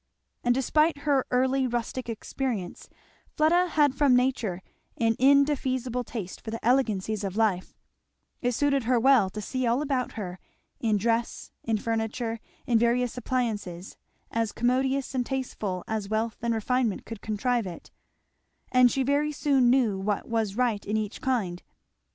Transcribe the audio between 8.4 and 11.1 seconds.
it suited her well to see all about her, in